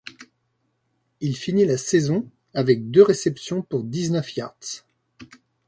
Il 1.19 1.37
finit 1.37 1.63
la 1.65 1.77
saison 1.77 2.27
avec 2.55 2.89
deux 2.89 3.03
réceptions 3.03 3.61
pour 3.61 3.83
dix-neuf 3.83 4.35
yards. 4.35 4.57